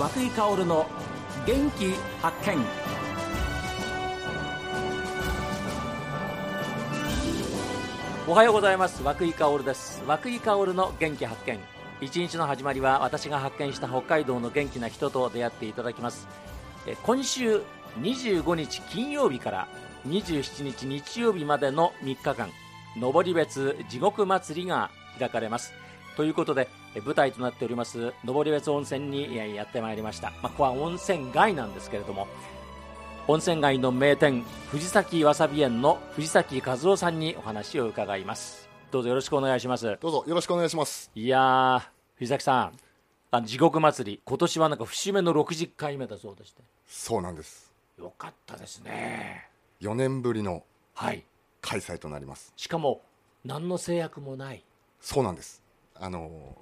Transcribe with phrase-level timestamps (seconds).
[0.00, 0.86] 和久井薫の
[1.46, 1.92] 元気
[2.22, 2.56] 発見。
[8.26, 9.02] おはようございます。
[9.02, 10.02] 和久井薫です。
[10.06, 11.58] 和久井薫の元気発見。
[12.00, 16.26] 一日の始まりは私が発見した北海道の元気な人と出会っていただきます。
[17.02, 17.60] 今週
[18.00, 19.68] 25日金曜日から
[20.08, 22.48] 27日日曜日までの3日間
[22.96, 25.74] 登別地獄祭りが開かれます。
[26.20, 32.28] ということでえ舞台となっております登別温泉にえやってまいりました、まあ、ここは温泉街なんですけれども
[33.26, 41.10] 温泉街の名店藤崎わさび園の藤崎和夫さんにお話を伺いますどうぞよろしくお願いしますどうぞよろしくお願いします。
[41.14, 41.82] いやー
[42.16, 42.72] 藤崎さん
[43.30, 47.72] あの地獄祭り今年はなんか節目の60回目だそうでしてそうなんです。
[47.98, 49.48] よかったですね
[49.80, 51.24] 4年ぶりのはい
[51.62, 52.52] 開催となります。
[52.56, 53.00] しかも
[53.42, 54.62] 何の制約もない
[55.00, 55.62] そうなんです。
[56.00, 56.56] あの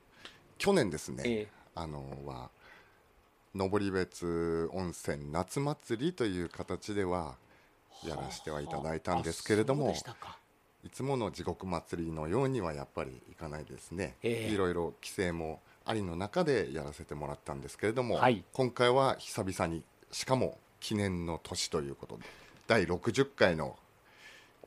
[0.59, 1.49] 去年ですね、ええ。
[1.75, 2.51] あのは
[3.55, 7.37] 登別温泉夏祭りという形では
[8.05, 9.95] やらせてはいただいたんですけれども、
[10.85, 14.17] いつもの地獄祭りのようにはやっぱりいかないですね。
[14.23, 14.53] ええ。
[14.53, 18.45] いろいろ規制もありの中でやらせてもらったんですけれども、はい。
[18.53, 22.25] 今回は久々にしかも記念の年ということで
[22.67, 23.77] 第60回の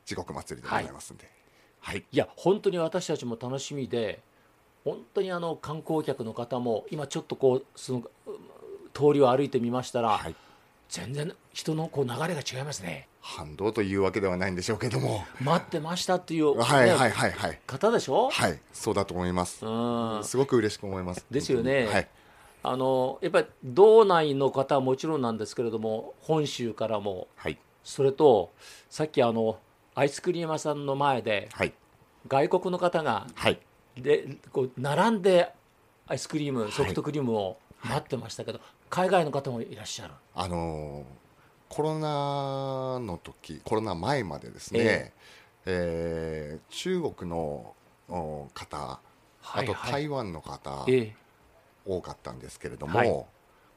[0.04, 1.28] 地獄祭りでございますんで、
[1.80, 4.20] はい、いや本当に私たちも楽しみで
[4.84, 8.34] 本当にあの観光客の方も今ちょっとこうそのうん
[8.92, 10.36] 通りを歩いてみましたら、はい。
[10.88, 13.08] 全然人のこう流れが違いますね。
[13.22, 17.58] 反動というわけではないんでしょうけども、待ってましたっていう、ねはいはいはいはい。
[17.66, 19.64] 方でしょ、はいそうだと思います。
[19.64, 19.68] う
[20.18, 20.20] ん。
[20.22, 21.24] すごく嬉しく思います。
[21.30, 21.86] ですよね。
[21.86, 22.08] はい。
[22.64, 27.26] あのやっぱり道内の方はもちろんなんですけれども本州からも。
[27.36, 27.56] はい。
[27.82, 28.52] それと
[28.90, 29.58] さっきあの
[29.94, 31.72] アイスクリーム屋さんの前ではい。
[32.28, 33.58] 外国の方がはい
[33.96, 35.52] でこう並んで
[36.06, 36.72] アイスクリームい。
[36.72, 40.14] ソフトクリームを待ってましたけど、海外の方もいらっしゃる？
[40.34, 41.04] あのー
[41.68, 44.80] コロナの時コロナ前までですね、
[45.64, 46.58] ええ。
[46.70, 47.74] ー中国の
[48.08, 51.16] お方、はいあと台湾の方、ええ。
[51.86, 53.24] 多かったんですけれども、はい。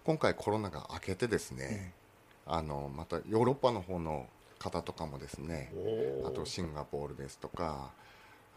[0.03, 1.93] 今回コロナが明けてですね、
[2.45, 4.27] あのまたヨーロッパの方の
[4.59, 5.73] 方とかもですね
[6.25, 7.91] あとシンガポールですとか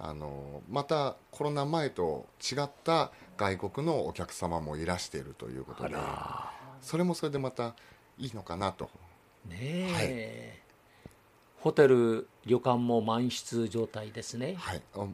[0.01, 6.53] あのまたコロナ前と違った外国のお客様もいらしているということあでら。
[6.81, 7.75] それもそれでまた
[8.19, 8.91] いいのかなと。
[9.47, 10.63] ねえ、
[11.61, 14.55] ホテル旅館も満室状態ですね。
[14.59, 15.07] はい、あ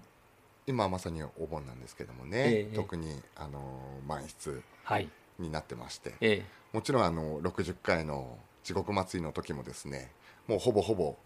[0.67, 3.61] 今まさにお盆なんですけどもね、ええ特にあの
[4.07, 5.09] 満室はい。
[5.39, 6.45] になってましてええ。
[6.73, 10.11] もちろんあの60回の地獄祭りの時もですね
[10.47, 11.17] もうほぼほぼ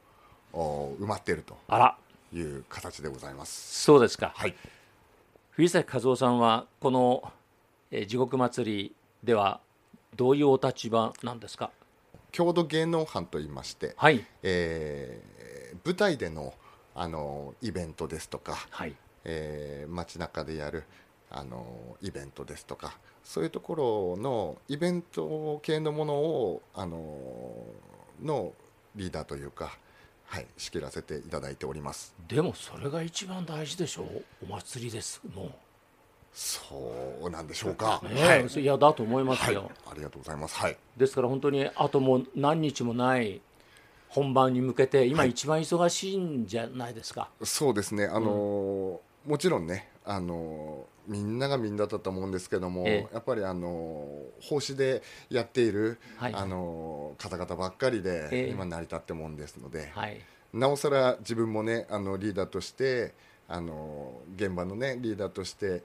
[0.52, 1.56] お埋まっていると。
[1.68, 1.98] あら
[2.32, 3.82] いう形でございます。
[3.84, 4.54] そうですか、はい。
[5.50, 7.32] 藤崎和夫さんはこの、
[7.90, 8.94] えー地獄祭り
[9.24, 9.60] では
[10.16, 11.70] どういうお立場なんですか？
[12.32, 14.24] 郷土芸能班といいまして、はい。
[14.42, 16.54] えー舞台での
[16.94, 18.94] あのイベントですとか、はい。
[19.24, 20.84] えー街中でやる
[21.30, 27.64] あのイベントですとかそういうところのイベント系のものをあの
[28.22, 28.52] の
[28.96, 29.76] リーダーというか、
[30.30, 32.14] はい、仕切らせていただいております。
[32.28, 34.24] でもそれが一番大事でしょう？
[34.44, 35.50] お祭りですも
[36.34, 40.56] そうなんでしょうか、う、ねはい、いやだと思いますはい、よ、ありがとうございます。
[40.56, 40.76] はい。
[40.96, 43.40] ですから本当にあともう何日もない
[44.08, 45.30] 本番に向けて今はい。
[45.30, 48.04] 一番忙しいんじゃないですか、そうですね。
[48.04, 53.14] あの、もちろんねあのみんながみんなだと思うんですけども、ええ。
[53.14, 54.06] やっぱりあの
[54.40, 56.34] 奉仕でやっている、はい。
[56.34, 58.50] あの方々ばっかりで、ええ。
[58.50, 60.20] 今成り立ってもんですので、はい。
[60.52, 63.14] なおさら自分もねあのリーダーとして
[63.48, 65.82] あの現場のねリーダーとして、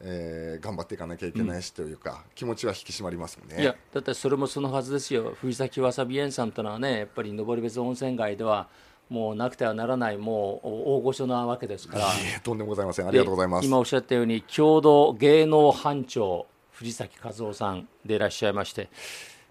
[0.00, 3.62] えー頑張っていかなきゃいけないしというか、気持ちは引き締まりますもんね。
[3.62, 5.34] いやだってそれもそのはずですよ。
[5.40, 8.68] 藤崎わさび園さんというのはねやっぱり登別温泉街では
[9.10, 12.06] もうなくてはならないもう大御所なわけですから。
[12.42, 13.08] とんでもございません。
[13.08, 13.62] ありがとうございます。
[13.62, 18.88] で今おっしゃったように郷土芸能班長藤崎和夫さんでいらっしゃいまして、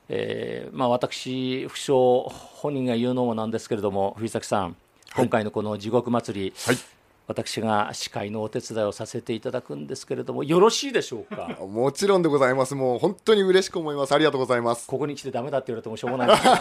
[0.10, 4.76] えーまあ、私不詳本人が言うのもなんですけれども藤崎さん
[5.16, 6.78] 今回のこの地獄祭り、はい。
[7.26, 11.48] 私が司会のお手伝いをさせていただくんですけれどもよろしいでしょうか？
[11.66, 12.76] もちろんでございます。
[12.76, 14.12] もう本当に嬉しく思います。
[14.14, 14.86] ありがとうございます。
[14.88, 16.56] ここに来てダメだって言われてもしょうがないんですけど、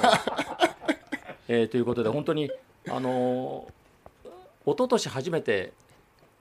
[1.48, 2.48] えーということで本当に
[2.88, 3.72] あのー
[4.64, 5.72] 一昨年初めて、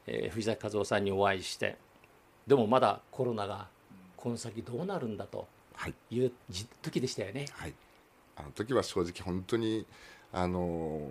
[0.05, 1.77] えー藤崎和夫さんにお会いして
[2.45, 3.67] でもまだコロナが
[4.15, 5.93] この先どうなるんだとはい。
[6.11, 7.47] いうじ時でしたよね。
[7.53, 7.73] はい。
[8.35, 9.85] あの時は正直本当に
[10.31, 11.01] あの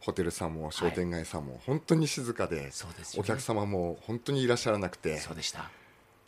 [0.00, 3.20] ホテルさんも商店街さんも本当に静かで、そうでね。
[3.20, 5.70] お客様も本当にいらっしゃらなくてそうでした。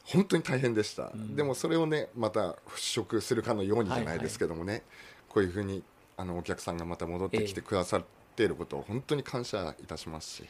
[0.04, 1.36] 本当に大変でした、ん。
[1.36, 4.82] でもそれをねまた払拭するかのようにじゃないですけどもね、
[5.28, 5.84] こういうふうに
[6.16, 8.04] あのお客さんがまた戻ってきてくださっ
[8.36, 10.44] ていることを本当に感謝いたしますし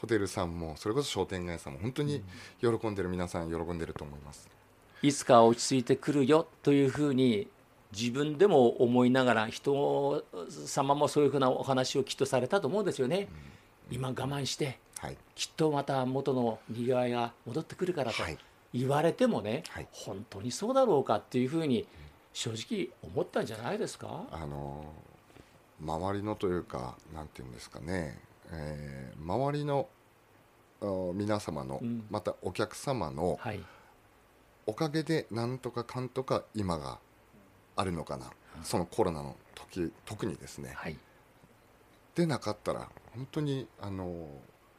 [0.00, 2.22] ホテルさんもそれこそ商店街さんも本当に
[2.60, 4.48] 喜んでる皆さん喜んでると思います、
[5.02, 7.48] いつか落ち着いてくるよというふうに
[7.96, 10.24] 自分でも思いながら人
[10.66, 13.28] 様もそういうふうなお話をきっとされたと思うんですよね、
[13.90, 15.18] 今我慢してはい。
[15.34, 18.38] きっとまた元のにぎわいが戻ってくるからとはい。
[18.72, 19.88] 言われてもね、はい。
[19.92, 21.86] 本当にそうだろうかっていうふうに
[22.34, 24.84] 正直思ったんじゃないですか、あの
[25.80, 28.18] 周りのというかなんていうんですかね、
[28.50, 29.88] えー周りの
[30.82, 32.04] あ皆様の、うん。
[32.10, 33.60] またお客様のはい。
[34.66, 36.98] おかげでなんとかかんとか今が
[37.76, 38.30] あるのかな、
[38.62, 40.72] そのコロナの時特にですね。
[40.74, 40.98] はい。
[42.14, 44.26] でなかったら本当にあの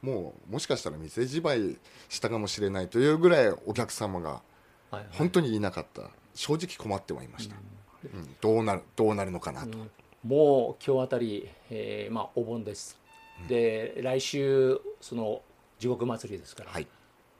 [0.02, 1.78] もうもしかしたら店じまい
[2.08, 4.40] したかもしれないというぐらいお客様がは
[4.92, 5.06] いはい。
[5.12, 7.56] 本当にいなかった正直困ってはいました、
[8.04, 8.36] うん。
[8.40, 9.90] どうなるどうなるのかなと、うん。
[10.22, 12.98] もう今日あたり、えーまあ、お盆です、
[13.48, 15.42] で来週その
[15.78, 16.86] 地獄祭りですから、はい。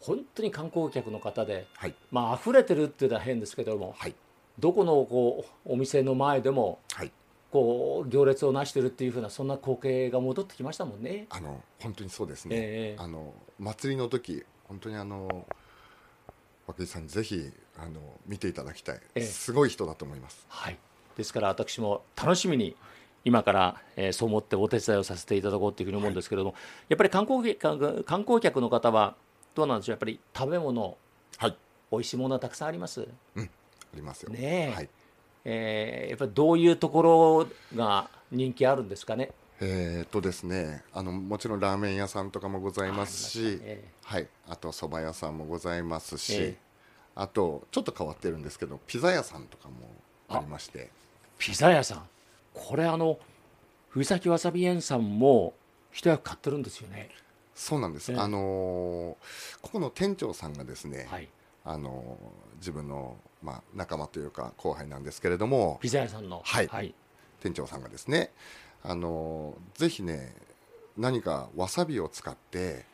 [0.00, 1.94] 本当に観光客の方で、はい。
[2.10, 4.14] まあ溢れてるっていうのは変ですけども、はい。
[4.58, 7.12] どこのこうお店の前でもはい。
[7.52, 11.26] こう行列をなしてるっていうふうなそんな光景が戻ってきましたもんね。
[11.30, 13.02] あの本当にそうですね、ええ。
[13.02, 15.46] あの祭りの時本当にあの
[16.68, 19.22] 涌井さんぜひあの見ていただきたい、ええ。
[19.22, 20.44] すごい人だと思います。
[20.48, 20.78] はい、
[21.16, 22.74] ですから私も楽しみに
[23.24, 26.54] 今から、えーそう思ってお手伝いをさせていただこうというふうに思うんですけれども、
[26.88, 29.16] やっぱり観光客観光客の方は
[29.54, 29.94] どうなんでしょう？
[29.94, 30.96] やっぱり食べ物
[31.38, 31.56] はい。
[31.90, 33.06] 美味しいものはたくさんあります？
[33.36, 33.40] あ
[33.94, 34.30] りますよ。
[34.32, 34.74] ねえ。
[34.74, 34.88] はい。
[35.44, 39.30] えーやっぱりどういうところが人気あるんですかね？
[39.60, 43.92] えーっとですねあのもちろんラーメン屋さんとかもございますしありましたね。
[44.04, 46.56] はい、あと蕎麦屋さんもございますし、ええ。
[47.14, 49.74] あとちょっと変わってるんですけどピザ屋さんとかも
[50.28, 50.90] ありまして。
[51.38, 52.08] ピザ屋さん。
[52.52, 53.18] これあの
[53.88, 55.54] 藤崎わさび園さんも
[55.90, 57.10] 一役買ってるんですよね。
[57.54, 58.18] そうなんです、ええ。
[58.18, 61.28] あのーここの店長さんがですね、はい、
[61.64, 66.42] あのー自分の、まあ、仲間というか後輩なんですけれどもピザ屋さんの。
[66.44, 66.66] はい。
[66.66, 66.94] はい、
[67.40, 68.30] 店長さんがですね、
[68.86, 70.34] あのーぜひね
[70.96, 72.84] 何かわさびを使って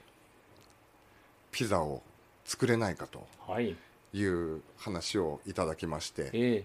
[1.52, 2.02] ピザを
[2.44, 3.76] 作れないかとはい、
[4.14, 6.64] いう話をいただきましてえ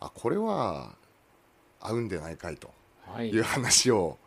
[0.00, 0.94] あこれは
[1.80, 2.70] 合うんでないかいと
[3.20, 3.28] い。
[3.28, 4.18] いう話を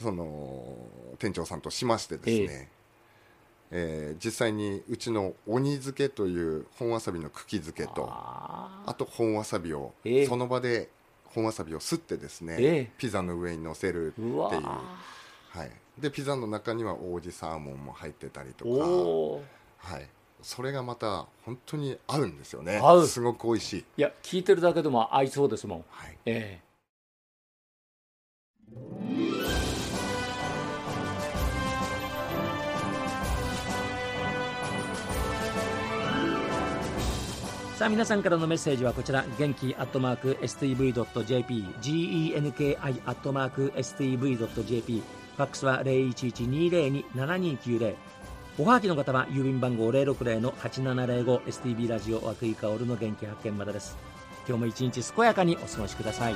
[0.00, 0.76] その
[1.18, 2.68] 店長さんとしましてですね、
[3.70, 10.26] えー実際にうちの鬼漬けという本わさびの茎漬けとあと本わさびをええ。
[10.26, 10.88] その場で
[11.34, 12.90] 本わさびをすってですね、ええ。
[12.96, 14.34] ピザの上に乗せるっていう。
[14.34, 19.40] うわはい、でピザの中には王子サーモンも入ってたりとか、ー。
[19.78, 20.08] はい、
[20.42, 22.80] それがまた本当に合うんですよね。
[23.06, 25.84] すごく美味しい、いや聞いてるだけでも合いそうですもん。
[25.88, 26.73] はい、ええ
[37.76, 39.24] さあ皆さんからのメッセージはこちら。
[39.36, 45.02] 元気アットマーク STV.jp genki アットマーク STV.jp
[45.36, 47.96] ファックスは0112027290
[48.58, 53.96] おはがきの方は郵便番号060-8705 STB ラジオ和久井薫の元気発見までです。
[54.46, 56.34] 今日も一日健やかにお過ごしください。